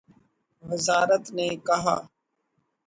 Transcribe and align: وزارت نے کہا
وزارت 0.63 1.23
نے 1.35 1.47
کہا 1.67 1.95